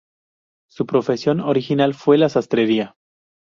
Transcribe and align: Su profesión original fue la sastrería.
Su 0.67 0.87
profesión 0.87 1.41
original 1.41 1.93
fue 1.93 2.17
la 2.17 2.27
sastrería. 2.27 2.95